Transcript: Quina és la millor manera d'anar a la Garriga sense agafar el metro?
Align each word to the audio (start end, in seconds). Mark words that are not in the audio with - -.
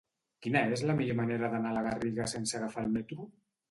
Quina 0.45 0.63
és 0.77 0.83
la 0.91 0.95
millor 1.03 1.19
manera 1.21 1.53
d'anar 1.53 1.71
a 1.75 1.77
la 1.79 1.87
Garriga 1.91 2.31
sense 2.37 2.61
agafar 2.63 2.89
el 2.89 2.95
metro? 3.01 3.35